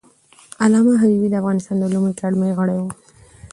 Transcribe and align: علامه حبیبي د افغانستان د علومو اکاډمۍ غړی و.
علامه 0.63 0.93
حبیبي 1.01 1.27
د 1.29 1.35
افغانستان 1.41 1.75
د 1.77 1.81
علومو 1.87 2.07
اکاډمۍ 2.13 2.51
غړی 2.57 2.77
و. 2.79 2.83